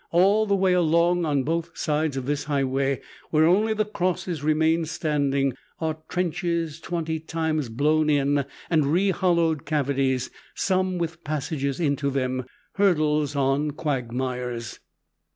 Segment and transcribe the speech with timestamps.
[0.09, 4.83] All the way along, on both sides of this highway where only the crosses remain
[4.85, 12.09] standing, are trenches twenty times blown in and re hollowed, cavities some with passages into
[12.09, 12.45] them
[12.77, 14.79] hurdles on quagmires.